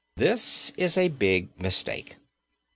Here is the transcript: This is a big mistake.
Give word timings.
This 0.17 0.71
is 0.77 0.97
a 0.97 1.09
big 1.09 1.49
mistake. 1.61 2.15